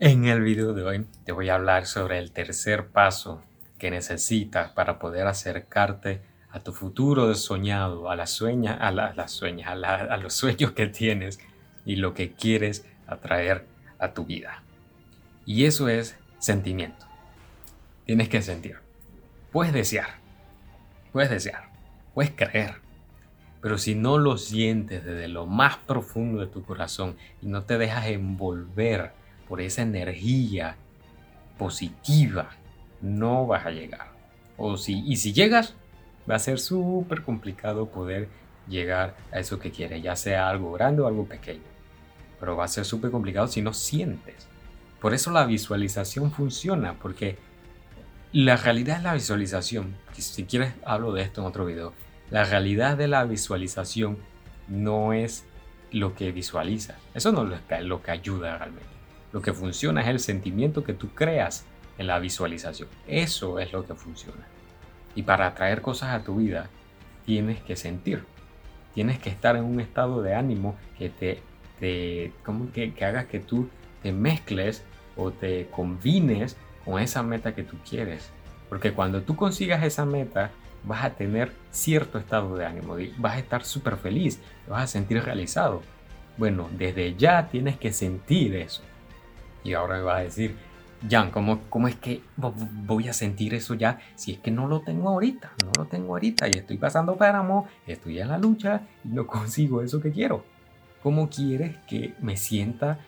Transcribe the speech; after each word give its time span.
En 0.00 0.26
el 0.26 0.42
video 0.42 0.74
de 0.74 0.84
hoy 0.84 1.06
te 1.24 1.32
voy 1.32 1.48
a 1.48 1.56
hablar 1.56 1.84
sobre 1.84 2.20
el 2.20 2.30
tercer 2.30 2.86
paso 2.86 3.42
que 3.80 3.90
necesitas 3.90 4.70
para 4.70 5.00
poder 5.00 5.26
acercarte 5.26 6.22
a 6.52 6.60
tu 6.60 6.72
futuro 6.72 7.34
soñado, 7.34 8.08
a 8.08 8.14
las 8.14 8.30
sueñas, 8.30 8.78
a, 8.80 8.92
las 8.92 9.32
sueñas, 9.32 9.68
a, 9.68 10.16
los 10.18 10.34
sueños 10.34 10.70
que 10.70 10.86
tienes 10.86 11.40
y 11.84 11.96
lo 11.96 12.14
que 12.14 12.30
quieres 12.30 12.86
atraer 13.08 13.66
a 13.98 14.14
tu 14.14 14.24
vida. 14.24 14.62
Y 15.44 15.64
eso 15.64 15.88
es 15.88 16.16
sentimiento. 16.38 17.04
Tienes 18.06 18.28
que 18.28 18.40
sentir. 18.40 18.76
Puedes 19.50 19.72
desear, 19.72 20.10
puedes 21.10 21.28
desear, 21.28 21.70
puedes 22.14 22.30
creer, 22.30 22.76
pero 23.60 23.78
si 23.78 23.96
no 23.96 24.16
lo 24.18 24.38
sientes 24.38 25.04
desde 25.04 25.26
lo 25.26 25.46
más 25.46 25.76
profundo 25.76 26.40
de 26.40 26.46
tu 26.46 26.62
corazón 26.62 27.16
y 27.42 27.46
no 27.46 27.64
te 27.64 27.78
dejas 27.78 28.06
envolver 28.06 29.17
por 29.48 29.60
esa 29.60 29.82
energía 29.82 30.76
positiva, 31.56 32.50
no 33.00 33.46
vas 33.46 33.66
a 33.66 33.70
llegar. 33.70 34.08
O 34.56 34.76
si, 34.76 35.04
y 35.06 35.16
si 35.16 35.32
llegas, 35.32 35.74
va 36.28 36.36
a 36.36 36.38
ser 36.38 36.58
súper 36.58 37.22
complicado 37.22 37.88
poder 37.88 38.28
llegar 38.68 39.16
a 39.32 39.38
eso 39.38 39.58
que 39.58 39.70
quieres, 39.70 40.02
ya 40.02 40.16
sea 40.16 40.48
algo 40.48 40.72
grande 40.72 41.02
o 41.02 41.06
algo 41.06 41.26
pequeño. 41.26 41.62
Pero 42.38 42.56
va 42.56 42.64
a 42.64 42.68
ser 42.68 42.84
súper 42.84 43.10
complicado 43.10 43.48
si 43.48 43.62
no 43.62 43.72
sientes. 43.72 44.46
Por 45.00 45.14
eso 45.14 45.30
la 45.30 45.46
visualización 45.46 46.30
funciona, 46.32 46.94
porque 46.94 47.38
la 48.32 48.56
realidad 48.56 48.98
es 48.98 49.02
la 49.04 49.14
visualización. 49.14 49.96
Si 50.12 50.44
quieres 50.44 50.74
hablo 50.84 51.12
de 51.12 51.22
esto 51.22 51.40
en 51.40 51.46
otro 51.46 51.64
video. 51.64 51.92
La 52.30 52.44
realidad 52.44 52.96
de 52.96 53.08
la 53.08 53.24
visualización 53.24 54.18
no 54.68 55.14
es 55.14 55.44
lo 55.92 56.14
que 56.14 56.30
visualizas. 56.30 56.96
Eso 57.14 57.32
no 57.32 57.50
es 57.50 57.84
lo 57.84 58.02
que 58.02 58.10
ayuda 58.10 58.58
realmente. 58.58 58.97
Lo 59.32 59.42
que 59.42 59.52
funciona 59.52 60.00
es 60.02 60.08
el 60.08 60.20
sentimiento 60.20 60.84
que 60.84 60.94
tú 60.94 61.08
creas 61.14 61.64
en 61.98 62.06
la 62.06 62.18
visualización. 62.18 62.88
Eso 63.06 63.58
es 63.58 63.72
lo 63.72 63.84
que 63.84 63.94
funciona. 63.94 64.46
Y 65.14 65.22
para 65.22 65.46
atraer 65.46 65.82
cosas 65.82 66.10
a 66.10 66.22
tu 66.22 66.36
vida, 66.36 66.70
tienes 67.26 67.60
que 67.60 67.76
sentir. 67.76 68.24
Tienes 68.94 69.18
que 69.18 69.30
estar 69.30 69.56
en 69.56 69.64
un 69.64 69.80
estado 69.80 70.22
de 70.22 70.34
ánimo 70.34 70.76
que 70.98 71.10
te, 71.10 71.42
te 71.78 72.32
como 72.44 72.72
que, 72.72 72.94
que 72.94 73.04
haga 73.04 73.24
que 73.24 73.40
tú 73.40 73.68
te 74.02 74.12
mezcles 74.12 74.84
o 75.16 75.30
te 75.30 75.68
combines 75.70 76.56
con 76.84 77.00
esa 77.02 77.22
meta 77.22 77.54
que 77.54 77.64
tú 77.64 77.76
quieres. 77.88 78.30
Porque 78.68 78.92
cuando 78.92 79.22
tú 79.22 79.36
consigas 79.36 79.82
esa 79.82 80.04
meta, 80.04 80.50
vas 80.84 81.04
a 81.04 81.10
tener 81.10 81.52
cierto 81.70 82.18
estado 82.18 82.56
de 82.56 82.66
ánimo, 82.66 82.96
vas 83.18 83.34
a 83.34 83.38
estar 83.38 83.64
súper 83.64 83.96
feliz, 83.96 84.40
vas 84.68 84.84
a 84.84 84.86
sentir 84.86 85.22
realizado. 85.22 85.82
Bueno, 86.36 86.68
desde 86.78 87.14
ya 87.16 87.48
tienes 87.48 87.76
que 87.76 87.92
sentir 87.92 88.54
eso. 88.54 88.82
Y 89.68 89.74
ahora 89.74 89.98
me 89.98 90.02
vas 90.02 90.20
a 90.20 90.22
decir, 90.22 90.56
Jan, 91.08 91.30
¿cómo, 91.30 91.60
¿cómo 91.68 91.88
es 91.88 91.96
que 91.96 92.22
voy 92.36 93.08
a 93.08 93.12
sentir 93.12 93.54
eso 93.54 93.74
ya 93.74 93.98
si 94.14 94.32
es 94.32 94.38
que 94.38 94.50
no 94.50 94.66
lo 94.66 94.80
tengo 94.80 95.10
ahorita? 95.10 95.52
No 95.62 95.72
lo 95.76 95.84
tengo 95.84 96.14
ahorita 96.14 96.48
y 96.48 96.52
estoy 96.52 96.78
pasando 96.78 97.16
páramo, 97.16 97.68
estoy 97.86 98.18
en 98.18 98.28
la 98.28 98.38
lucha 98.38 98.82
y 99.04 99.08
no 99.08 99.26
consigo 99.28 99.82
eso 99.82 100.00
que 100.00 100.10
quiero. 100.10 100.44
¿Cómo 101.02 101.28
quieres 101.28 101.76
que 101.86 102.14
me 102.20 102.36
sienta 102.36 102.98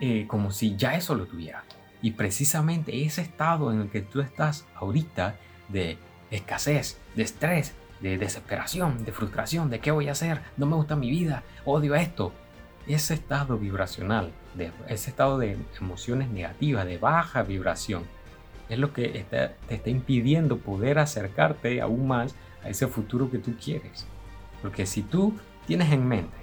eh, 0.00 0.26
como 0.28 0.50
si 0.50 0.76
ya 0.76 0.94
eso 0.94 1.14
lo 1.14 1.26
tuviera? 1.26 1.64
Y 2.02 2.12
precisamente 2.12 3.04
ese 3.04 3.22
estado 3.22 3.72
en 3.72 3.80
el 3.80 3.90
que 3.90 4.02
tú 4.02 4.20
estás 4.20 4.66
ahorita 4.74 5.36
de 5.68 5.96
escasez, 6.30 7.00
de 7.16 7.22
estrés, 7.22 7.74
de 8.00 8.18
desesperación, 8.18 9.04
de 9.04 9.12
frustración, 9.12 9.70
de 9.70 9.80
qué 9.80 9.90
voy 9.90 10.08
a 10.08 10.12
hacer, 10.12 10.42
no 10.56 10.66
me 10.66 10.76
gusta 10.76 10.94
mi 10.94 11.10
vida, 11.10 11.42
odio 11.64 11.94
esto, 11.94 12.32
ese 12.86 13.14
estado 13.14 13.58
vibracional, 13.58 14.32
de, 14.54 14.72
ese 14.88 15.10
estado 15.10 15.38
de 15.38 15.56
emociones 15.80 16.28
negativas, 16.28 16.86
de 16.86 16.98
baja 16.98 17.42
vibración, 17.42 18.04
es 18.68 18.78
lo 18.78 18.92
que 18.92 19.26
te 19.28 19.74
está 19.74 19.90
impidiendo 19.90 20.58
poder 20.58 20.98
acercarte 20.98 21.80
aún 21.80 22.08
más 22.08 22.34
a 22.64 22.68
ese 22.68 22.86
futuro 22.86 23.30
que 23.30 23.38
tú 23.38 23.54
quieres. 23.62 24.06
Porque 24.60 24.86
si 24.86 25.02
tú 25.02 25.34
tienes 25.66 25.92
en 25.92 26.06
mente 26.06 26.36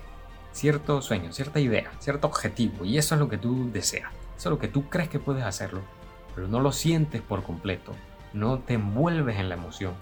cierto 0.51 1.01
sueño, 1.01 1.31
cierta 1.31 1.59
idea, 1.59 1.91
cierto 1.99 2.27
objetivo, 2.27 2.85
y 2.85 2.97
eso 2.97 3.15
es 3.15 3.19
lo 3.19 3.29
que 3.29 3.37
tú 3.37 3.71
deseas, 3.71 4.11
eso 4.37 4.49
es 4.49 4.51
lo 4.51 4.59
que 4.59 4.67
tú 4.67 4.89
crees 4.89 5.09
que 5.09 5.19
puedes 5.19 5.43
hacerlo, 5.43 5.81
pero 6.35 6.47
no 6.47 6.59
lo 6.59 6.71
sientes 6.71 7.21
por 7.21 7.43
completo, 7.43 7.93
no 8.33 8.59
te 8.59 8.75
envuelves 8.75 9.37
en 9.37 9.49
la 9.49 9.55
emoción, 9.55 9.93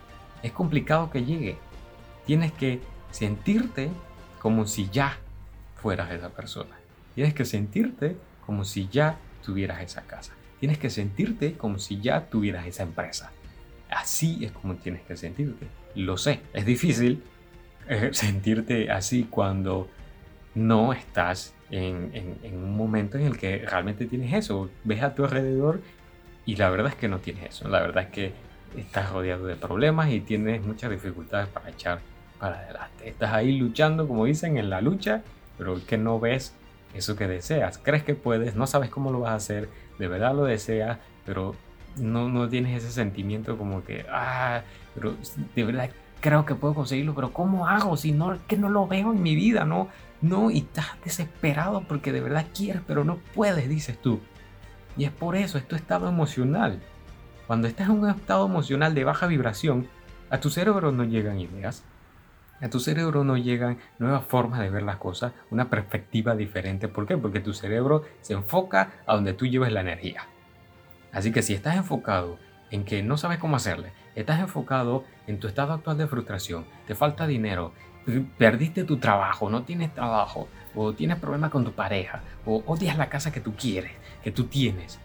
es 0.44 0.52
complicado 0.52 1.10
que 1.10 1.26
llegue. 1.26 1.58
Tienes 2.26 2.52
que 2.52 2.82
sentirte 3.12 3.90
como 4.40 4.68
si 4.68 4.90
ya 4.90 5.18
fueras 5.88 6.12
esa 6.12 6.32
persona. 6.32 6.76
Tienes 7.16 7.34
que 7.34 7.46
sentirte 7.46 8.18
como 8.46 8.66
si 8.66 8.90
ya 8.90 9.18
tuvieras 9.42 9.82
esa 9.82 10.02
casa. 10.02 10.34
Tienes 10.60 10.78
que 10.80 10.90
sentirte 10.90 11.54
como 11.54 11.80
si 11.80 12.02
ya 12.02 12.26
tuvieras 12.26 12.68
esa 12.68 12.84
empresa. 12.84 13.32
Así 13.90 14.44
es 14.44 14.52
como 14.52 14.76
tienes 14.76 15.04
que 15.04 15.16
sentirte. 15.16 15.66
Lo 15.96 16.18
sé, 16.18 16.42
es 16.52 16.66
difícil 16.66 17.24
eh, 17.88 18.10
sentirte 18.12 18.92
así 18.92 19.30
cuando 19.30 19.88
no 20.56 20.92
estás 20.92 21.54
en, 21.72 22.12
en, 22.44 22.58
un 22.58 22.76
momento 22.76 23.18
en 23.18 23.28
el 23.28 23.38
que 23.38 23.60
realmente 23.60 24.08
tienes 24.08 24.34
eso. 24.34 24.70
Ves 24.84 25.04
a 25.04 25.16
tu 25.16 25.24
alrededor 25.24 25.80
y 26.46 26.58
la 26.58 26.70
verdad 26.70 26.90
es 26.90 26.96
que 26.96 27.08
no 27.08 27.20
tienes 27.20 27.46
eso. 27.46 27.70
La 27.70 27.80
verdad 27.80 28.04
es 28.04 28.10
que 28.10 28.34
estás 28.76 29.10
rodeado 29.10 29.46
de 29.46 29.56
problemas 29.56 30.12
y 30.12 30.20
tienes 30.20 30.62
muchas 30.66 30.92
dificultades 30.92 31.48
para 31.48 31.70
echar 31.70 32.02
para 32.40 32.60
adelante. 32.60 33.08
Estás 33.08 33.32
ahí 33.32 33.58
luchando, 33.58 34.06
como 34.06 34.26
dicen, 34.26 34.58
en 34.58 34.70
la 34.70 34.82
lucha 34.82 35.24
pero 35.58 35.80
que 35.86 35.98
no 35.98 36.20
ves 36.20 36.54
eso 36.94 37.16
que 37.16 37.28
deseas. 37.28 37.78
Crees 37.78 38.04
que 38.04 38.16
puedes, 38.16 38.56
no 38.56 38.68
sabes 38.68 38.90
cómo 38.90 39.12
lo 39.12 39.22
vas 39.22 39.32
a 39.32 39.36
hacer, 39.36 39.70
de 40.00 40.08
verdad 40.08 40.36
lo 40.36 40.46
deseas, 40.46 41.00
pero 41.26 41.56
no, 41.98 42.30
no 42.30 42.48
tienes 42.50 42.84
ese 42.84 42.92
sentimiento 42.94 43.58
como 43.58 43.84
que, 43.84 44.06
ah, 44.12 44.62
pero 44.94 45.16
de 45.56 45.64
verdad 45.64 45.90
creo 46.20 46.46
que 46.46 46.56
puedo 46.56 46.74
conseguirlo, 46.74 47.14
pero 47.16 47.32
¿cómo 47.32 47.68
hago 47.68 47.98
si 47.98 48.12
no, 48.12 48.38
que 48.48 48.58
no 48.58 48.70
lo 48.70 48.88
veo 48.88 49.14
en 49.14 49.22
mi 49.22 49.36
vida? 49.36 49.66
No, 49.66 49.90
no, 50.22 50.50
y 50.50 50.60
estás 50.60 50.88
desesperado 51.04 51.84
porque 51.88 52.12
de 52.12 52.22
verdad 52.22 52.48
quieres, 52.56 52.82
pero 52.88 53.04
no 53.04 53.20
puedes, 53.36 53.70
dices 53.70 54.00
tú. 54.02 54.20
Y 54.98 55.06
es 55.06 55.12
por 55.12 55.36
eso, 55.36 55.58
es 55.58 55.68
tu 55.68 55.76
estado 55.76 56.08
emocional. 56.08 56.82
Cuando 57.46 57.68
estás 57.68 57.90
en 57.90 58.00
un 58.00 58.10
estado 58.10 58.46
emocional 58.46 58.94
de 58.96 59.04
baja 59.04 59.28
vibración, 59.28 59.88
a 60.30 60.40
tu 60.40 60.50
cerebro 60.50 60.92
no 60.92 61.04
llegan 61.04 61.40
ideas, 61.40 61.84
a 62.62 62.70
tu 62.70 62.80
cerebro 62.80 63.24
no 63.24 63.38
llegan 63.38 63.78
nuevas 64.00 64.26
formas 64.26 64.60
de 64.60 64.70
ver 64.70 64.84
las 64.84 64.98
cosas, 64.98 65.34
una 65.52 65.70
perspectiva 65.70 66.36
diferente. 66.36 66.88
¿Por 66.88 67.06
qué? 67.06 67.18
Porque 67.18 67.40
tu 67.40 67.54
cerebro 67.54 68.04
se 68.22 68.34
enfoca 68.34 68.92
a 69.06 69.16
donde 69.16 69.34
tú 69.34 69.46
lleves 69.46 69.72
la 69.72 69.82
energía. 69.82 70.28
Así 71.12 71.32
que 71.32 71.42
si 71.42 71.54
estás 71.54 71.76
enfocado 71.76 72.40
en 72.72 72.84
que 72.84 73.04
no 73.04 73.18
sabes 73.18 73.38
cómo 73.38 73.56
hacerle, 73.56 73.92
estás 74.16 74.40
enfocado 74.40 75.04
en 75.28 75.40
tu 75.40 75.48
estado 75.48 75.74
actual 75.74 75.98
de 75.98 76.08
frustración, 76.08 76.66
te 76.86 76.96
falta 76.96 77.28
dinero, 77.28 77.74
perdiste 78.38 78.84
tu 78.84 78.98
trabajo, 78.98 79.50
no 79.50 79.64
tienes 79.64 79.94
trabajo, 79.94 80.48
o 80.76 80.94
tienes 80.94 81.18
problemas 81.18 81.52
con 81.52 81.64
tu 81.64 81.72
pareja, 81.72 82.22
o 82.46 82.64
odias 82.66 82.98
la 82.98 83.10
casa 83.10 83.32
que 83.32 83.42
tú 83.42 83.56
quieres, 83.56 83.94
que 84.24 84.32
tú 84.32 84.46
tienes. 84.46 85.00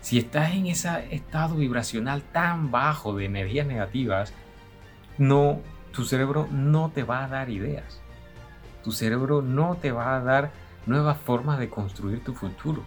Si 0.00 0.18
estás 0.18 0.52
en 0.52 0.66
ese 0.66 0.88
estado 1.14 1.56
vibracional 1.56 2.22
tan 2.22 2.70
bajo 2.70 3.14
de 3.14 3.24
energías 3.24 3.66
negativas, 3.66 4.34
no 5.16 5.60
tu 5.94 6.04
cerebro 6.04 6.48
no 6.50 6.90
te 6.90 7.02
va 7.02 7.24
a 7.24 7.28
dar 7.28 7.50
ideas. 7.50 8.00
Tu 8.82 8.92
cerebro 8.92 9.42
no 9.42 9.76
te 9.80 9.92
va 9.92 10.16
a 10.16 10.20
dar 10.20 10.50
nuevas 10.86 11.18
formas 11.18 11.58
de 11.58 11.70
construir 11.70 12.22
tu 12.22 12.34
futuro. 12.34 12.82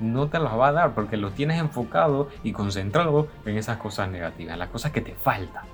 No 0.00 0.28
te 0.28 0.38
las 0.38 0.58
va 0.58 0.68
a 0.68 0.72
dar 0.72 0.94
porque 0.94 1.16
lo 1.16 1.30
tienes 1.30 1.60
enfocado 1.60 2.28
y 2.42 2.52
concentrado 2.52 3.28
en 3.46 3.56
esas 3.56 3.78
cosas 3.78 4.10
negativas, 4.10 4.54
en 4.54 4.58
las 4.58 4.68
cosas 4.68 4.92
que 4.92 5.00
te 5.00 5.14
faltan. 5.14 5.64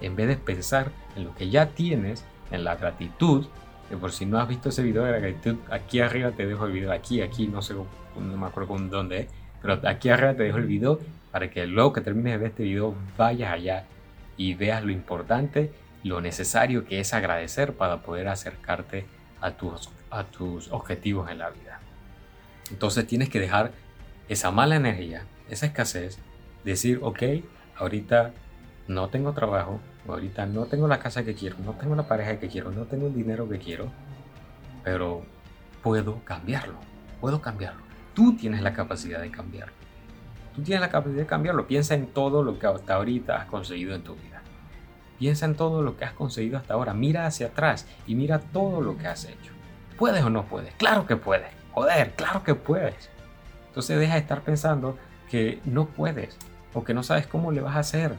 En 0.00 0.14
vez 0.14 0.28
de 0.28 0.36
pensar 0.36 0.92
en 1.16 1.24
lo 1.24 1.34
que 1.34 1.50
ya 1.50 1.70
tienes, 1.70 2.24
en 2.50 2.62
la 2.62 2.76
gratitud, 2.76 3.46
que 3.88 3.96
por 3.96 4.12
si 4.12 4.26
no 4.26 4.38
has 4.38 4.46
visto 4.46 4.68
ese 4.68 4.82
video 4.82 5.02
de 5.04 5.12
la 5.12 5.18
gratitud, 5.18 5.56
aquí 5.70 6.00
arriba 6.00 6.30
te 6.30 6.46
dejo 6.46 6.66
el 6.66 6.72
video, 6.72 6.92
aquí, 6.92 7.20
aquí, 7.20 7.48
no 7.48 7.62
sé, 7.62 7.74
no 7.74 8.36
me 8.36 8.46
acuerdo 8.46 8.68
con 8.68 8.90
dónde 8.90 9.28
pero 9.60 9.80
aquí 9.88 10.08
arriba 10.08 10.34
te 10.34 10.44
dejo 10.44 10.58
el 10.58 10.66
video 10.66 11.00
para 11.30 11.50
que 11.50 11.66
luego 11.66 11.92
que 11.92 12.00
termines 12.00 12.32
de 12.32 12.38
ver 12.38 12.48
este 12.48 12.62
video 12.62 12.94
vayas 13.16 13.52
allá 13.52 13.84
y 14.38 14.54
veas 14.54 14.82
lo 14.82 14.90
importante, 14.90 15.72
lo 16.02 16.22
necesario 16.22 16.86
que 16.86 17.00
es 17.00 17.12
agradecer 17.12 17.74
para 17.74 17.98
poder 18.00 18.28
acercarte 18.28 19.04
a 19.42 19.50
tus, 19.50 19.90
a 20.10 20.24
tus 20.24 20.72
objetivos 20.72 21.30
en 21.30 21.38
la 21.38 21.50
vida. 21.50 21.80
Entonces 22.70 23.06
tienes 23.06 23.28
que 23.28 23.40
dejar 23.40 23.72
esa 24.28 24.50
mala 24.50 24.76
energía, 24.76 25.24
esa 25.50 25.66
escasez, 25.66 26.18
decir, 26.64 27.00
ok, 27.02 27.22
ahorita 27.76 28.32
no 28.86 29.08
tengo 29.08 29.32
trabajo, 29.32 29.80
ahorita 30.06 30.46
no 30.46 30.66
tengo 30.66 30.88
la 30.88 30.98
casa 30.98 31.24
que 31.24 31.34
quiero, 31.34 31.56
no 31.58 31.72
tengo 31.72 31.94
la 31.94 32.08
pareja 32.08 32.38
que 32.38 32.48
quiero, 32.48 32.70
no 32.70 32.84
tengo 32.84 33.08
el 33.08 33.14
dinero 33.14 33.48
que 33.48 33.58
quiero, 33.58 33.90
pero 34.84 35.22
puedo 35.82 36.22
cambiarlo, 36.24 36.78
puedo 37.20 37.40
cambiarlo. 37.40 37.82
Tú 38.14 38.36
tienes 38.36 38.62
la 38.62 38.72
capacidad 38.72 39.20
de 39.20 39.30
cambiarlo. 39.30 39.74
Tú 40.58 40.64
tienes 40.64 40.80
la 40.80 40.90
capacidad 40.90 41.20
de 41.20 41.26
cambiarlo. 41.26 41.68
Piensa 41.68 41.94
en 41.94 42.08
todo 42.08 42.42
lo 42.42 42.58
que 42.58 42.66
hasta 42.66 42.94
ahorita 42.96 43.36
has 43.36 43.46
conseguido 43.46 43.94
en 43.94 44.02
tu 44.02 44.16
vida. 44.16 44.42
Piensa 45.16 45.46
en 45.46 45.54
todo 45.54 45.82
lo 45.82 45.96
que 45.96 46.04
has 46.04 46.14
conseguido 46.14 46.58
hasta 46.58 46.74
ahora. 46.74 46.94
Mira 46.94 47.26
hacia 47.26 47.46
atrás 47.46 47.86
y 48.08 48.16
mira 48.16 48.40
todo 48.40 48.80
lo 48.80 48.98
que 48.98 49.06
has 49.06 49.24
hecho. 49.24 49.52
¿Puedes 49.96 50.24
o 50.24 50.30
no 50.30 50.46
puedes? 50.46 50.74
Claro 50.74 51.06
que 51.06 51.14
puedes. 51.14 51.46
Joder, 51.70 52.12
claro 52.16 52.42
que 52.42 52.56
puedes. 52.56 53.08
Entonces 53.68 54.00
deja 54.00 54.14
de 54.14 54.18
estar 54.18 54.40
pensando 54.40 54.98
que 55.30 55.60
no 55.64 55.86
puedes 55.86 56.36
o 56.74 56.82
que 56.82 56.92
no 56.92 57.04
sabes 57.04 57.28
cómo 57.28 57.52
le 57.52 57.60
vas 57.60 57.76
a 57.76 57.78
hacer 57.78 58.16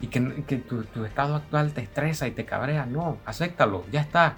y 0.00 0.06
que, 0.06 0.20
tu, 0.56 1.04
estado 1.04 1.34
actual 1.34 1.74
te 1.74 1.82
estresa 1.82 2.26
y 2.26 2.30
te 2.30 2.46
cabrea. 2.46 2.86
No, 2.86 3.18
acéptalo, 3.26 3.84
ya 3.92 4.00
está. 4.00 4.36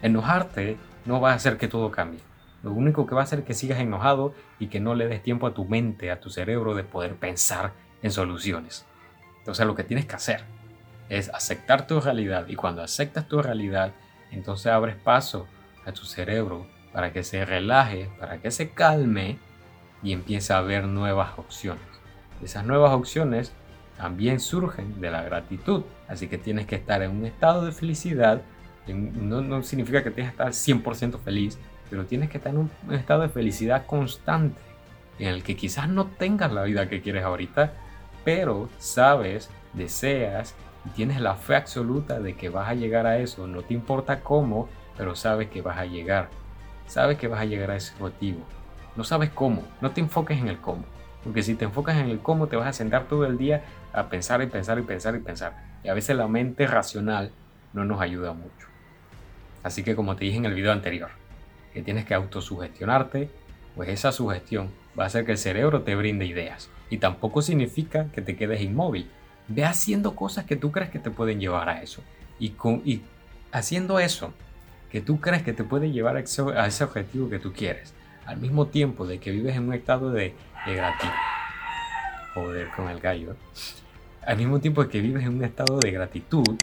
Enojarte 0.00 0.78
no 1.04 1.20
va 1.20 1.32
a 1.32 1.34
hacer 1.34 1.58
que 1.58 1.68
todo 1.68 1.90
cambie. 1.90 2.20
Lo 2.62 2.72
único 2.72 3.06
que 3.06 3.14
va 3.14 3.22
a 3.22 3.24
hacer 3.24 3.40
es 3.40 3.44
que 3.44 3.54
sigas 3.54 3.80
enojado 3.80 4.34
y 4.58 4.68
que 4.68 4.80
no 4.80 4.94
le 4.94 5.08
des 5.08 5.22
tiempo 5.22 5.46
a 5.46 5.54
tu 5.54 5.64
mente, 5.64 6.10
a 6.10 6.20
tu 6.20 6.30
cerebro 6.30 6.74
de 6.74 6.84
poder 6.84 7.16
pensar 7.16 7.72
en 8.02 8.12
soluciones. 8.12 8.86
Entonces 9.38 9.66
lo 9.66 9.74
que 9.74 9.84
tienes 9.84 10.06
que 10.06 10.14
hacer 10.14 10.44
es 11.08 11.28
aceptar 11.30 11.86
tu 11.86 12.00
realidad 12.00 12.46
y 12.48 12.54
cuando 12.54 12.82
aceptas 12.82 13.26
tu 13.26 13.42
realidad, 13.42 13.92
entonces 14.30 14.66
abres 14.66 14.96
paso 14.96 15.46
a 15.84 15.92
tu 15.92 16.04
cerebro 16.04 16.66
para 16.92 17.12
que 17.12 17.24
se 17.24 17.44
relaje, 17.44 18.10
para 18.20 18.38
que 18.38 18.50
se 18.50 18.70
calme 18.70 19.38
y 20.02 20.12
empiece 20.12 20.52
a 20.52 20.60
ver 20.60 20.84
nuevas 20.84 21.38
opciones. 21.38 21.82
Esas 22.42 22.64
nuevas 22.64 22.92
opciones 22.92 23.52
también 23.96 24.40
surgen 24.40 25.00
de 25.00 25.10
la 25.10 25.22
gratitud, 25.22 25.84
así 26.08 26.28
que 26.28 26.38
tienes 26.38 26.66
que 26.66 26.76
estar 26.76 27.02
en 27.02 27.10
un 27.10 27.26
estado 27.26 27.64
de 27.64 27.72
felicidad. 27.72 28.42
No, 28.86 29.40
no 29.42 29.62
significa 29.62 30.02
que 30.02 30.10
tienes 30.10 30.34
que 30.34 30.42
estar 30.42 30.52
100% 30.52 31.18
feliz, 31.20 31.58
pero 31.92 32.06
tienes 32.06 32.30
que 32.30 32.38
estar 32.38 32.54
en 32.54 32.70
un 32.86 32.94
estado 32.94 33.20
de 33.20 33.28
felicidad 33.28 33.84
constante, 33.84 34.58
en 35.18 35.28
el 35.28 35.42
que 35.42 35.56
quizás 35.56 35.90
no 35.90 36.06
tengas 36.06 36.50
la 36.50 36.62
vida 36.62 36.88
que 36.88 37.02
quieres 37.02 37.22
ahorita, 37.22 37.74
pero 38.24 38.70
sabes, 38.78 39.50
deseas 39.74 40.54
y 40.86 40.88
tienes 40.88 41.20
la 41.20 41.34
fe 41.34 41.54
absoluta 41.54 42.18
de 42.18 42.32
que 42.32 42.48
vas 42.48 42.70
a 42.70 42.74
llegar 42.74 43.06
a 43.06 43.18
eso. 43.18 43.46
No 43.46 43.60
te 43.60 43.74
importa 43.74 44.20
cómo, 44.20 44.70
pero 44.96 45.14
sabes 45.14 45.50
que 45.50 45.60
vas 45.60 45.76
a 45.76 45.84
llegar. 45.84 46.30
Sabes 46.86 47.18
que 47.18 47.28
vas 47.28 47.42
a 47.42 47.44
llegar 47.44 47.70
a 47.70 47.76
ese 47.76 47.92
objetivo. 48.00 48.40
No 48.96 49.04
sabes 49.04 49.28
cómo. 49.28 49.62
No 49.82 49.90
te 49.90 50.00
enfoques 50.00 50.38
en 50.38 50.48
el 50.48 50.62
cómo. 50.62 50.86
Porque 51.22 51.42
si 51.42 51.56
te 51.56 51.66
enfocas 51.66 51.98
en 51.98 52.08
el 52.08 52.20
cómo, 52.20 52.46
te 52.46 52.56
vas 52.56 52.68
a 52.68 52.72
sentar 52.72 53.04
todo 53.04 53.26
el 53.26 53.36
día 53.36 53.64
a 53.92 54.08
pensar 54.08 54.40
y 54.40 54.46
pensar 54.46 54.78
y 54.78 54.82
pensar 54.82 55.14
y 55.14 55.18
pensar. 55.18 55.62
Y 55.84 55.88
a 55.88 55.94
veces 55.94 56.16
la 56.16 56.26
mente 56.26 56.66
racional 56.66 57.32
no 57.74 57.84
nos 57.84 58.00
ayuda 58.00 58.32
mucho. 58.32 58.66
Así 59.62 59.84
que 59.84 59.94
como 59.94 60.16
te 60.16 60.24
dije 60.24 60.38
en 60.38 60.46
el 60.46 60.54
video 60.54 60.72
anterior, 60.72 61.10
que 61.72 61.82
tienes 61.82 62.04
que 62.04 62.14
autosugestionarte, 62.14 63.30
pues 63.74 63.88
esa 63.88 64.12
sugestión 64.12 64.70
va 64.98 65.04
a 65.04 65.06
hacer 65.06 65.24
que 65.24 65.32
el 65.32 65.38
cerebro 65.38 65.82
te 65.82 65.94
brinde 65.94 66.26
ideas. 66.26 66.70
Y 66.90 66.98
tampoco 66.98 67.42
significa 67.42 68.06
que 68.12 68.20
te 68.20 68.36
quedes 68.36 68.60
inmóvil. 68.60 69.08
Ve 69.48 69.64
haciendo 69.64 70.14
cosas 70.14 70.44
que 70.44 70.56
tú 70.56 70.70
crees 70.70 70.90
que 70.90 70.98
te 70.98 71.10
pueden 71.10 71.40
llevar 71.40 71.68
a 71.68 71.82
eso. 71.82 72.02
Y, 72.38 72.50
con, 72.50 72.82
y 72.84 73.02
haciendo 73.50 73.98
eso, 73.98 74.32
que 74.90 75.00
tú 75.00 75.20
crees 75.20 75.42
que 75.42 75.54
te 75.54 75.64
puede 75.64 75.90
llevar 75.90 76.16
a 76.16 76.20
ese, 76.20 76.84
objetivo 76.84 77.30
que 77.30 77.38
tú 77.38 77.52
quieres, 77.52 77.94
al 78.26 78.36
mismo 78.36 78.66
tiempo 78.66 79.06
de 79.06 79.18
que 79.18 79.30
vives 79.30 79.56
en 79.56 79.68
un 79.68 79.74
estado 79.74 80.10
de, 80.10 80.34
de 80.66 80.74
gratitud. 80.74 81.12
Joder, 82.34 82.68
con 82.76 82.88
el 82.88 83.00
gallo. 83.00 83.36
Al 84.26 84.36
mismo 84.36 84.60
tiempo 84.60 84.84
de 84.84 84.90
que 84.90 85.00
vives 85.00 85.24
en 85.24 85.34
un 85.36 85.44
estado 85.44 85.78
de 85.78 85.90
gratitud, 85.90 86.56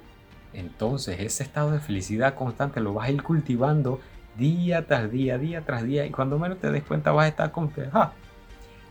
entonces 0.54 1.20
ese 1.20 1.44
estado 1.44 1.72
de 1.72 1.80
felicidad 1.80 2.36
constante 2.36 2.80
lo 2.80 2.94
vas 2.94 3.08
a 3.08 3.12
ir 3.12 3.24
cultivando 3.24 4.00
día 4.39 4.88
tras 4.88 5.12
día, 5.12 5.38
día 5.38 5.62
tras 5.62 5.83
día, 5.83 6.06
y 6.06 6.09
cuando 6.09 6.39
menos 6.39 6.59
te 6.59 6.71
des 6.71 6.83
cuenta 6.83 7.12
vas 7.12 7.25
a 7.25 7.27
estar 7.27 7.51
con 7.51 7.69
que, 7.69 7.89
ah, 7.94 8.13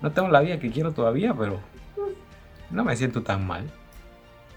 no 0.00 0.12
tengo 0.12 0.28
la 0.28 0.40
vida 0.40 0.60
que 0.60 0.70
quiero 0.70 0.92
todavía, 0.92 1.34
pero 1.34 1.58
no 2.70 2.84
me 2.84 2.94
siento 2.94 3.22
tan 3.22 3.46
mal. 3.46 3.64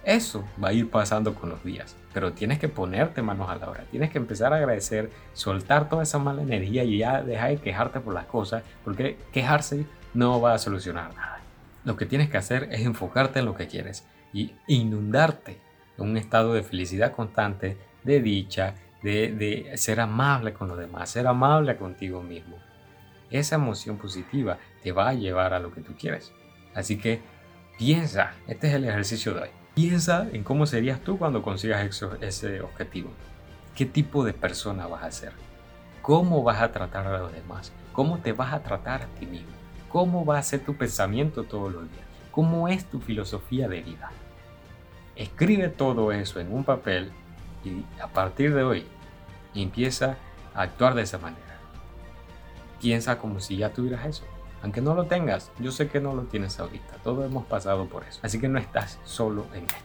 Eso 0.03 0.43
va 0.61 0.69
a 0.69 0.73
ir 0.73 0.89
pasando 0.89 1.35
con 1.35 1.49
los 1.49 1.63
días, 1.63 1.95
pero 2.13 2.33
tienes 2.33 2.57
que 2.59 2.67
ponerte 2.67 3.21
manos 3.21 3.49
a 3.49 3.55
la 3.55 3.69
obra, 3.69 3.85
tienes 3.91 4.09
que 4.09 4.17
empezar 4.17 4.51
a 4.51 4.57
agradecer, 4.57 5.11
soltar 5.33 5.89
toda 5.89 6.03
esa 6.03 6.17
mala 6.17 6.41
energía 6.41 6.83
y 6.83 6.97
ya 6.97 7.21
dejar 7.21 7.51
de 7.51 7.57
quejarte 7.57 7.99
por 7.99 8.13
las 8.13 8.25
cosas, 8.25 8.63
porque 8.83 9.17
quejarse 9.31 9.85
no 10.13 10.41
va 10.41 10.53
a 10.55 10.57
solucionar 10.57 11.13
nada. 11.15 11.39
Lo 11.83 11.97
que 11.97 12.05
tienes 12.05 12.29
que 12.29 12.38
hacer 12.38 12.67
es 12.71 12.81
enfocarte 12.81 13.39
en 13.39 13.45
lo 13.45 13.55
que 13.55 13.67
quieres 13.67 14.05
y 14.33 14.53
inundarte 14.67 15.59
en 15.97 16.09
un 16.09 16.17
estado 16.17 16.53
de 16.53 16.63
felicidad 16.63 17.13
constante, 17.13 17.77
de 18.03 18.21
dicha, 18.21 18.73
de, 19.01 19.71
ser 19.75 20.00
amable 20.00 20.53
con 20.53 20.68
los 20.68 20.77
demás, 20.77 21.09
ser 21.09 21.27
amable 21.27 21.77
contigo 21.77 22.21
mismo. 22.21 22.57
Esa 23.30 23.56
emoción 23.56 23.98
positiva 23.98 24.57
te 24.83 24.92
va 24.92 25.09
a 25.09 25.13
llevar 25.13 25.53
a 25.53 25.59
lo 25.59 25.71
que 25.71 25.81
tú 25.81 25.94
quieres. 25.98 26.33
Así 26.75 26.98
que 26.98 27.21
piensa, 27.77 28.33
este 28.48 28.68
es 28.68 28.74
el 28.74 28.86
ejercicio 28.86 29.33
de 29.33 29.42
hoy 29.42 29.50
Piensa 29.74 30.27
en 30.33 30.44
cómo 30.44 30.65
serías 30.65 31.00
tú 31.00 31.18
cuando 31.18 31.42
consigas 31.42 32.03
ese 32.19 32.62
objetivo. 32.62 33.09
¿Qué 33.74 33.86
tipo 33.86 34.25
de 34.25 34.33
persona 34.33 34.86
vas 34.86 35.03
a 35.03 35.12
ser? 35.12 35.31
¿Cómo 36.01 36.44
vas 36.44 36.62
a 36.62 36.74
tratar 36.74 37.07
a 37.07 37.19
los 37.19 37.31
demás? 37.31 37.71
¿Cómo 37.94 38.18
te 38.18 38.33
vas 38.33 38.53
a 38.53 38.63
tratar 38.63 39.03
a 39.03 39.06
ti 39.18 39.25
mismo? 39.25 39.51
¿Cómo 39.88 40.25
va 40.25 40.39
a 40.39 40.44
ser 40.44 40.59
tu 40.59 40.75
pensamiento 40.75 41.45
todos 41.45 41.71
los 41.71 41.83
días? 41.83 42.06
¿Cómo 42.31 42.68
es 42.68 42.83
tu 42.83 43.00
filosofía 43.00 43.69
de 43.69 43.81
vida? 43.81 44.12
Escribe 45.15 45.69
todo 45.69 46.12
eso 46.12 46.42
en 46.42 46.51
un 46.51 46.65
papel 46.65 47.13
y 47.63 47.86
a 48.02 48.08
partir 48.08 48.54
de 48.54 48.63
hoy 48.63 48.86
empieza 49.54 50.18
a 50.54 50.63
actuar 50.63 50.96
de 50.96 51.04
esa 51.04 51.18
manera. 51.18 51.60
Piensa 52.80 53.18
como 53.18 53.40
si 53.40 53.58
ya 53.58 53.72
tuvieras 53.72 54.06
eso. 54.06 54.24
Aunque 54.63 54.81
no 54.81 54.94
lo 54.94 55.06
tengas, 55.06 55.52
yo 55.60 55.72
sé 55.72 55.88
que 55.88 56.00
no 56.00 56.13
lo 56.13 56.24
tienes 56.24 56.60
ahorita. 56.60 56.98
Todos 57.04 57.25
hemos 57.25 57.46
pasado 57.46 57.88
por 57.88 58.04
eso. 58.04 58.19
Así 58.24 58.40
que 58.40 58.48
no 58.48 58.60
estás 58.60 59.00
solo 59.04 59.48
en 59.54 59.63
esto. 59.63 59.78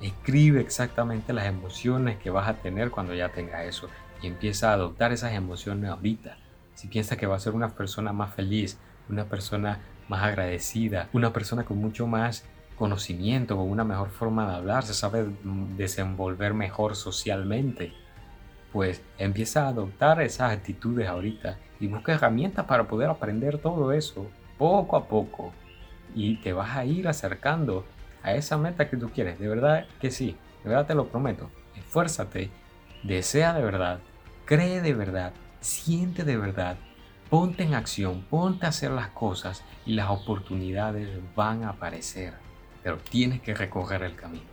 Escribe 0.00 0.60
exactamente 0.60 1.32
las 1.32 1.46
emociones 1.46 2.18
que 2.18 2.30
vas 2.30 2.48
a 2.48 2.54
tener 2.54 2.90
cuando 2.90 3.14
ya 3.14 3.30
tengas 3.30 3.64
eso 3.64 3.88
y 4.22 4.26
empieza 4.26 4.70
a 4.70 4.74
adoptar 4.74 5.12
esas 5.12 5.32
emociones 5.32 5.90
ahorita. 5.90 6.36
Si 6.74 6.88
piensas 6.88 7.18
que 7.18 7.26
va 7.26 7.36
a 7.36 7.40
ser 7.40 7.54
una 7.54 7.68
persona 7.70 8.12
más 8.12 8.34
feliz, 8.34 8.78
una 9.08 9.24
persona 9.24 9.80
más 10.08 10.22
agradecida, 10.22 11.08
una 11.12 11.32
persona 11.32 11.64
con 11.64 11.78
mucho 11.78 12.06
más 12.06 12.44
conocimiento, 12.80 13.58
con 13.58 13.70
una 13.70 13.84
mejor 13.84 14.08
forma 14.08 14.48
de 14.48 14.56
hablar, 14.56 14.84
se 14.84 14.94
sabe 14.94 15.26
desenvolver 15.76 16.54
mejor 16.54 16.96
socialmente, 16.96 17.92
pues 18.72 19.02
empieza 19.18 19.66
a 19.66 19.68
adoptar 19.68 20.22
esas 20.22 20.50
actitudes 20.50 21.06
ahorita 21.06 21.58
y 21.78 21.88
busca 21.88 22.14
herramientas 22.14 22.64
para 22.64 22.88
poder 22.88 23.10
aprender 23.10 23.58
todo 23.58 23.92
eso 23.92 24.26
poco 24.56 24.96
a 24.96 25.08
poco 25.08 25.52
y 26.14 26.36
te 26.40 26.54
vas 26.54 26.74
a 26.74 26.86
ir 26.86 27.06
acercando 27.06 27.84
a 28.22 28.32
esa 28.32 28.56
meta 28.56 28.88
que 28.88 28.96
tú 28.96 29.10
quieres. 29.10 29.38
De 29.38 29.46
verdad 29.46 29.84
que 30.00 30.10
sí, 30.10 30.38
de 30.64 30.70
verdad 30.70 30.86
te 30.86 30.94
lo 30.94 31.08
prometo. 31.08 31.50
Esfuérzate, 31.76 32.50
desea 33.02 33.52
de 33.52 33.62
verdad, 33.62 34.00
cree 34.46 34.80
de 34.80 34.94
verdad, 34.94 35.34
siente 35.60 36.24
de 36.24 36.38
verdad, 36.38 36.78
ponte 37.28 37.62
en 37.62 37.74
acción, 37.74 38.22
ponte 38.30 38.64
a 38.64 38.70
hacer 38.70 38.90
las 38.90 39.08
cosas 39.08 39.64
y 39.84 39.92
las 39.92 40.08
oportunidades 40.08 41.10
van 41.36 41.64
a 41.64 41.70
aparecer. 41.70 42.49
Pero 42.82 42.98
tienes 42.98 43.40
que 43.40 43.54
recorrer 43.54 44.02
el 44.02 44.16
camino. 44.16 44.44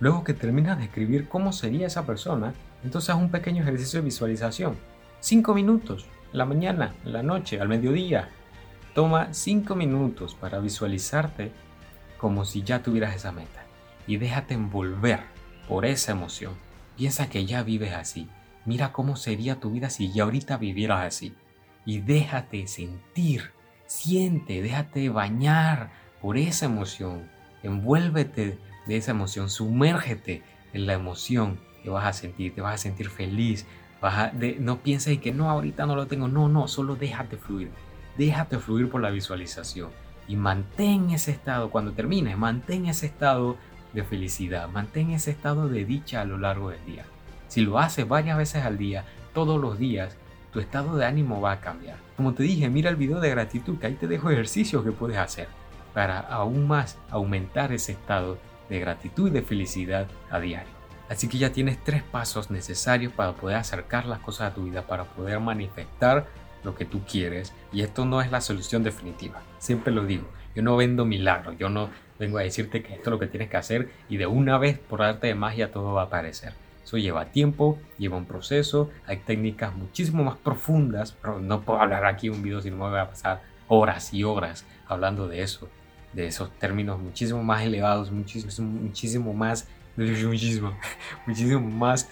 Luego 0.00 0.24
que 0.24 0.34
terminas 0.34 0.78
de 0.78 0.84
escribir 0.84 1.28
cómo 1.28 1.52
sería 1.52 1.86
esa 1.86 2.04
persona, 2.04 2.54
entonces 2.82 3.10
haz 3.10 3.16
un 3.16 3.30
pequeño 3.30 3.62
ejercicio 3.62 4.00
de 4.00 4.06
visualización. 4.06 4.76
Cinco 5.20 5.54
minutos, 5.54 6.06
en 6.32 6.38
la 6.38 6.44
mañana, 6.44 6.94
la 7.04 7.22
noche, 7.22 7.60
al 7.60 7.68
mediodía. 7.68 8.28
Toma 8.94 9.32
cinco 9.32 9.76
minutos 9.76 10.34
para 10.34 10.58
visualizarte 10.58 11.52
como 12.18 12.44
si 12.44 12.62
ya 12.62 12.82
tuvieras 12.82 13.14
esa 13.14 13.32
meta. 13.32 13.64
Y 14.06 14.16
déjate 14.16 14.54
envolver 14.54 15.20
por 15.68 15.86
esa 15.86 16.12
emoción. 16.12 16.54
Piensa 16.96 17.28
que 17.28 17.46
ya 17.46 17.62
vives 17.62 17.94
así. 17.94 18.28
Mira 18.64 18.92
cómo 18.92 19.16
sería 19.16 19.60
tu 19.60 19.70
vida 19.70 19.90
si 19.90 20.12
ya 20.12 20.24
ahorita 20.24 20.56
vivieras 20.56 21.06
así. 21.06 21.34
Y 21.84 22.00
déjate 22.00 22.66
sentir, 22.68 23.50
siente, 23.86 24.62
déjate 24.62 25.08
bañar 25.08 25.90
por 26.20 26.36
esa 26.36 26.66
emoción. 26.66 27.28
Envuélvete 27.62 28.58
de 28.86 28.96
esa 28.96 29.12
emoción, 29.12 29.48
sumérgete 29.50 30.42
en 30.72 30.86
la 30.86 30.94
emoción 30.94 31.58
que 31.82 31.90
vas 31.90 32.06
a 32.06 32.12
sentir, 32.12 32.54
te 32.54 32.60
vas 32.60 32.74
a 32.74 32.78
sentir 32.78 33.08
feliz, 33.10 33.66
vas 34.00 34.36
de, 34.38 34.56
no 34.58 34.78
pienses 34.78 35.18
que 35.18 35.32
no, 35.32 35.50
ahorita 35.50 35.86
no 35.86 35.96
lo 35.96 36.06
tengo, 36.06 36.28
no, 36.28 36.48
no, 36.48 36.68
solo 36.68 36.96
déjate 36.96 37.36
fluir, 37.36 37.70
déjate 38.16 38.58
fluir 38.58 38.90
por 38.90 39.00
la 39.00 39.10
visualización 39.10 39.90
y 40.28 40.36
mantén 40.36 41.10
ese 41.10 41.30
estado, 41.30 41.70
cuando 41.70 41.92
termines, 41.92 42.36
mantén 42.38 42.86
ese 42.86 43.06
estado 43.06 43.56
de 43.92 44.04
felicidad, 44.04 44.68
mantén 44.68 45.10
ese 45.10 45.30
estado 45.30 45.68
de 45.68 45.84
dicha 45.84 46.20
a 46.20 46.24
lo 46.24 46.38
largo 46.38 46.70
del 46.70 46.84
día. 46.84 47.04
Si 47.48 47.60
lo 47.60 47.78
haces 47.78 48.08
varias 48.08 48.38
veces 48.38 48.64
al 48.64 48.78
día, 48.78 49.04
todos 49.34 49.60
los 49.60 49.78
días, 49.78 50.16
tu 50.52 50.60
estado 50.60 50.96
de 50.96 51.04
ánimo 51.04 51.40
va 51.40 51.52
a 51.52 51.60
cambiar. 51.60 51.96
Como 52.16 52.34
te 52.34 52.42
dije, 52.42 52.70
mira 52.70 52.90
el 52.90 52.96
video 52.96 53.20
de 53.20 53.30
gratitud, 53.30 53.78
que 53.78 53.86
ahí 53.86 53.94
te 53.94 54.06
dejo 54.06 54.30
ejercicios 54.30 54.84
que 54.84 54.92
puedes 54.92 55.18
hacer 55.18 55.48
para 55.94 56.20
aún 56.20 56.66
más 56.66 56.98
aumentar 57.10 57.72
ese 57.72 57.92
estado 57.92 58.38
de 58.68 58.80
gratitud 58.80 59.28
y 59.28 59.32
de 59.32 59.42
felicidad 59.42 60.06
a 60.30 60.40
diario. 60.40 60.72
Así 61.08 61.28
que 61.28 61.38
ya 61.38 61.52
tienes 61.52 61.82
tres 61.82 62.02
pasos 62.02 62.50
necesarios 62.50 63.12
para 63.12 63.32
poder 63.32 63.56
acercar 63.56 64.06
las 64.06 64.20
cosas 64.20 64.52
a 64.52 64.54
tu 64.54 64.64
vida, 64.64 64.86
para 64.86 65.04
poder 65.04 65.40
manifestar 65.40 66.26
lo 66.64 66.74
que 66.74 66.86
tú 66.86 67.02
quieres. 67.04 67.52
Y 67.72 67.82
esto 67.82 68.04
no 68.04 68.22
es 68.22 68.30
la 68.30 68.40
solución 68.40 68.82
definitiva. 68.82 69.42
Siempre 69.58 69.92
lo 69.92 70.06
digo. 70.06 70.26
Yo 70.54 70.62
no 70.62 70.76
vendo 70.76 71.04
milagros. 71.04 71.56
Yo 71.58 71.68
no 71.68 71.90
vengo 72.18 72.38
a 72.38 72.42
decirte 72.42 72.82
que 72.82 72.94
esto 72.94 73.10
es 73.10 73.12
lo 73.12 73.18
que 73.18 73.26
tienes 73.26 73.50
que 73.50 73.56
hacer 73.56 73.90
y 74.08 74.16
de 74.16 74.26
una 74.26 74.56
vez 74.56 74.78
por 74.78 75.02
arte 75.02 75.26
de 75.26 75.34
magia 75.34 75.72
todo 75.72 75.92
va 75.92 76.02
a 76.02 76.04
aparecer. 76.06 76.52
Eso 76.84 76.96
lleva 76.96 77.26
tiempo, 77.26 77.78
lleva 77.98 78.16
un 78.16 78.26
proceso, 78.26 78.90
hay 79.06 79.18
técnicas 79.18 79.74
muchísimo 79.74 80.24
más 80.24 80.36
profundas, 80.36 81.16
pero 81.20 81.40
no 81.40 81.62
puedo 81.62 81.80
hablar 81.80 82.04
aquí 82.06 82.28
un 82.28 82.42
video 82.42 82.60
si 82.60 82.70
no 82.70 82.76
me 82.76 82.90
voy 82.90 82.98
a 82.98 83.08
pasar 83.08 83.42
horas 83.68 84.12
y 84.12 84.24
horas 84.24 84.66
hablando 84.86 85.28
de 85.28 85.42
eso, 85.42 85.68
de 86.12 86.26
esos 86.26 86.50
términos 86.58 87.00
muchísimo 87.00 87.42
más 87.42 87.62
elevados, 87.62 88.10
muchísimo, 88.10 88.70
muchísimo 88.70 89.32
más, 89.32 89.68
muchísimo, 89.96 90.76
muchísimo 91.26 91.60
más 91.60 92.08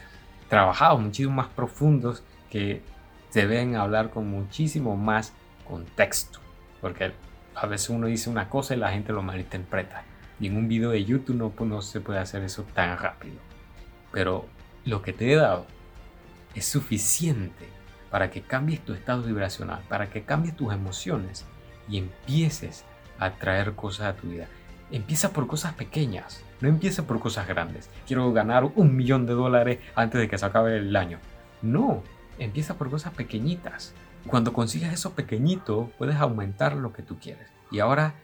trabajados, 0.48 1.00
muchísimo 1.00 1.34
más 1.34 1.48
profundos 1.48 2.22
que 2.50 2.82
se 3.30 3.46
deben 3.46 3.76
hablar 3.76 4.10
con 4.10 4.28
muchísimo 4.28 4.96
más 4.96 5.32
contexto, 5.66 6.40
porque 6.80 7.12
a 7.54 7.66
veces 7.66 7.90
uno 7.90 8.06
dice 8.06 8.30
una 8.30 8.48
cosa 8.48 8.74
y 8.74 8.78
la 8.78 8.90
gente 8.90 9.12
lo 9.12 9.22
malinterpreta. 9.22 10.04
Y 10.40 10.46
en 10.46 10.56
un 10.56 10.68
video 10.68 10.90
de 10.90 11.04
YouTube 11.04 11.36
no, 11.36 11.52
no 11.66 11.82
se 11.82 12.00
puede 12.00 12.18
hacer 12.18 12.42
eso 12.42 12.64
tan 12.74 12.98
rápido. 12.98 13.36
Pero 14.10 14.46
lo 14.84 15.02
que 15.02 15.12
te 15.12 15.30
he 15.30 15.36
dado 15.36 15.66
es 16.54 16.64
suficiente 16.64 17.68
para 18.10 18.30
que 18.30 18.42
cambies 18.42 18.80
tu 18.84 18.94
estado 18.94 19.22
vibracional, 19.22 19.82
para 19.88 20.10
que 20.10 20.22
cambies 20.22 20.56
tus 20.56 20.72
emociones 20.72 21.44
y 21.88 21.98
empieces 21.98 22.84
a 23.20 23.34
traer 23.34 23.74
cosas 23.74 24.06
a 24.08 24.16
tu 24.16 24.28
vida. 24.28 24.46
Empieza 24.90 25.32
por 25.32 25.46
cosas 25.46 25.74
pequeñas, 25.74 26.42
no 26.60 26.68
empieza 26.68 27.06
por 27.06 27.20
cosas 27.20 27.46
grandes. 27.46 27.88
Quiero 28.08 28.32
ganar 28.32 28.64
un 28.74 28.96
millón 28.96 29.26
de 29.26 29.34
dólares 29.34 29.78
antes 29.94 30.20
de 30.20 30.28
que 30.28 30.38
se 30.38 30.46
acabe 30.46 30.78
el 30.78 30.96
año. 30.96 31.18
No, 31.62 32.02
empieza 32.38 32.76
por 32.76 32.90
cosas 32.90 33.12
pequeñitas. 33.12 33.94
Cuando 34.26 34.52
consigas 34.52 34.92
eso 34.92 35.12
pequeñito, 35.12 35.90
puedes 35.96 36.16
aumentar 36.16 36.74
lo 36.74 36.92
que 36.92 37.02
tú 37.02 37.18
quieres. 37.20 37.46
Y 37.70 37.78
ahora 37.78 38.14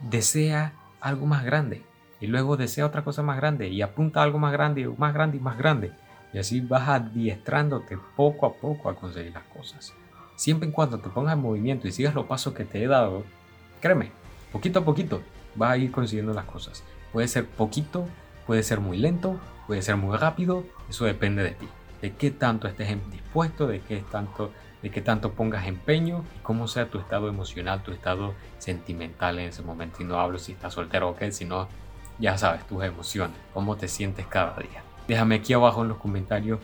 desea 0.00 0.72
algo 1.00 1.26
más 1.26 1.44
grande. 1.44 1.82
Y 2.20 2.26
luego 2.26 2.56
desea 2.56 2.86
otra 2.86 3.04
cosa 3.04 3.22
más 3.22 3.36
grande. 3.36 3.68
Y 3.68 3.80
apunta 3.80 4.20
a 4.20 4.24
algo 4.24 4.38
más 4.38 4.52
grande, 4.52 4.86
más 4.98 5.14
grande 5.14 5.36
y 5.36 5.40
más 5.40 5.56
grande. 5.56 5.92
Y 6.32 6.38
así 6.38 6.60
vas 6.60 6.88
adiestrándote 6.88 7.98
poco 8.16 8.46
a 8.46 8.54
poco 8.54 8.90
a 8.90 8.96
conseguir 8.96 9.32
las 9.32 9.44
cosas. 9.44 9.94
Siempre 10.36 10.68
y 10.68 10.72
cuando 10.72 10.98
te 10.98 11.08
pongas 11.08 11.34
en 11.34 11.42
movimiento 11.42 11.88
y 11.88 11.92
sigas 11.92 12.14
los 12.14 12.26
pasos 12.26 12.54
que 12.54 12.64
te 12.64 12.82
he 12.82 12.86
dado, 12.86 13.24
créeme, 13.80 14.12
poquito 14.52 14.80
a 14.80 14.84
poquito 14.84 15.22
vas 15.54 15.72
a 15.72 15.76
ir 15.76 15.90
consiguiendo 15.90 16.32
las 16.32 16.44
cosas. 16.44 16.84
Puede 17.12 17.28
ser 17.28 17.46
poquito, 17.46 18.06
puede 18.46 18.62
ser 18.62 18.80
muy 18.80 18.98
lento, 18.98 19.38
puede 19.66 19.82
ser 19.82 19.96
muy 19.96 20.16
rápido, 20.16 20.64
eso 20.88 21.04
depende 21.04 21.42
de 21.42 21.50
ti. 21.50 21.68
De 22.02 22.12
qué 22.12 22.30
tanto 22.30 22.66
estés 22.66 22.96
dispuesto, 23.10 23.66
de 23.66 23.80
qué 23.80 24.02
tanto, 24.10 24.50
de 24.82 24.90
qué 24.90 25.02
tanto 25.02 25.32
pongas 25.32 25.66
empeño, 25.66 26.24
cómo 26.42 26.66
sea 26.66 26.88
tu 26.88 26.98
estado 26.98 27.28
emocional, 27.28 27.82
tu 27.82 27.92
estado 27.92 28.34
sentimental 28.58 29.38
en 29.38 29.48
ese 29.48 29.62
momento. 29.62 30.02
Y 30.02 30.04
no 30.04 30.18
hablo 30.18 30.38
si 30.38 30.52
estás 30.52 30.74
soltero 30.74 31.10
o 31.10 31.16
qué, 31.16 31.30
sino 31.32 31.68
ya 32.18 32.38
sabes, 32.38 32.66
tus 32.66 32.82
emociones, 32.84 33.36
cómo 33.52 33.76
te 33.76 33.88
sientes 33.88 34.26
cada 34.26 34.56
día. 34.56 34.82
Déjame 35.08 35.36
aquí 35.36 35.52
abajo 35.52 35.82
en 35.82 35.88
los 35.88 35.98
comentarios 35.98 36.60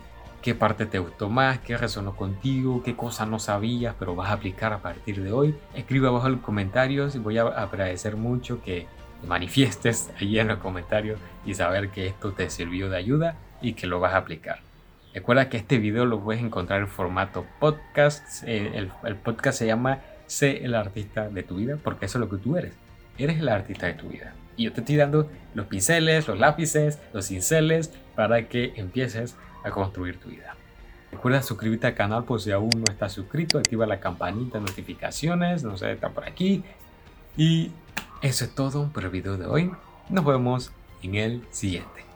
qué 0.47 0.55
parte 0.55 0.85
te 0.85 0.99
gustó 0.99 1.29
más, 1.29 1.59
qué 1.59 1.75
resonó 1.75 2.15
contigo, 2.15 2.81
qué 2.81 2.95
cosa 2.95 3.25
no 3.25 3.37
sabías, 3.37 3.93
pero 3.99 4.15
vas 4.15 4.29
a 4.29 4.35
aplicar 4.35 4.71
a 4.71 4.81
partir 4.81 5.21
de 5.21 5.33
hoy. 5.33 5.53
Escribe 5.75 6.07
abajo 6.07 6.27
en 6.27 6.35
los 6.35 6.41
comentarios 6.41 7.15
y 7.15 7.19
voy 7.19 7.37
a 7.37 7.47
agradecer 7.47 8.15
mucho 8.15 8.63
que 8.63 8.87
te 9.19 9.27
manifiestes 9.27 10.09
allí 10.21 10.39
en 10.39 10.47
los 10.47 10.59
comentarios 10.59 11.19
y 11.45 11.53
saber 11.53 11.89
que 11.89 12.07
esto 12.07 12.31
te 12.31 12.49
sirvió 12.49 12.89
de 12.89 12.95
ayuda 12.95 13.35
y 13.61 13.73
que 13.73 13.87
lo 13.87 13.99
vas 13.99 14.13
a 14.13 14.19
aplicar. 14.19 14.61
Recuerda 15.13 15.49
que 15.49 15.57
este 15.57 15.79
video 15.79 16.05
lo 16.05 16.21
puedes 16.21 16.41
encontrar 16.41 16.79
en 16.79 16.87
formato 16.87 17.45
podcast. 17.59 18.45
Eh, 18.47 18.71
el, 18.73 18.89
el 19.03 19.17
podcast 19.17 19.59
se 19.59 19.67
llama 19.67 19.99
Sé 20.27 20.63
el 20.63 20.75
artista 20.75 21.27
de 21.27 21.43
tu 21.43 21.57
vida 21.57 21.75
porque 21.83 22.05
eso 22.05 22.19
es 22.19 22.21
lo 22.21 22.29
que 22.29 22.41
tú 22.41 22.55
eres. 22.55 22.73
Eres 23.17 23.39
el 23.39 23.49
artista 23.49 23.87
de 23.87 23.95
tu 23.95 24.07
vida. 24.07 24.33
Y 24.57 24.65
yo 24.65 24.73
te 24.73 24.81
estoy 24.81 24.95
dando 24.95 25.29
los 25.53 25.67
pinceles, 25.67 26.27
los 26.27 26.39
lápices, 26.39 26.99
los 27.13 27.27
cinceles 27.27 27.93
para 28.15 28.49
que 28.49 28.73
empieces 28.75 29.35
a 29.63 29.69
construir 29.69 30.19
tu 30.19 30.29
vida. 30.29 30.55
Recuerda 31.11 31.41
suscribirte 31.41 31.87
al 31.87 31.95
canal 31.95 32.25
por 32.25 32.41
si 32.41 32.51
aún 32.51 32.71
no 32.75 32.91
estás 32.91 33.13
suscrito, 33.13 33.59
activa 33.59 33.85
la 33.85 33.99
campanita 33.99 34.59
de 34.59 34.65
notificaciones, 34.65 35.63
no 35.63 35.77
sé, 35.77 35.91
está 35.91 36.09
por 36.09 36.25
aquí. 36.25 36.63
Y 37.37 37.71
eso 38.21 38.45
es 38.45 38.55
todo 38.55 38.89
por 38.89 39.03
el 39.03 39.09
video 39.11 39.37
de 39.37 39.45
hoy. 39.45 39.71
Nos 40.09 40.25
vemos 40.25 40.71
en 41.01 41.15
el 41.15 41.43
siguiente. 41.51 42.06